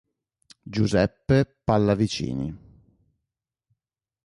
Giuseppe 0.67 1.45
Pallavicini. 1.63 2.49